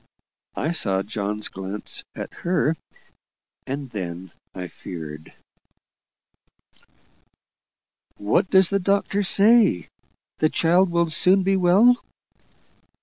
[0.55, 2.75] I saw John's glance at her,
[3.67, 5.31] and then and then I feared.
[8.17, 9.89] "What does the doctor say?
[10.39, 11.97] The child will soon be well?"